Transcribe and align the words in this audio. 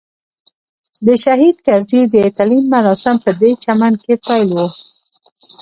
د 1.05 1.07
شهید 1.23 1.55
کرزي 1.65 2.01
د 2.13 2.15
تلین 2.37 2.65
مراسم 2.75 3.15
پدې 3.25 3.51
چمن 3.63 3.93
کې 4.03 4.13
پیل 4.25 4.49
وو. 4.57 4.67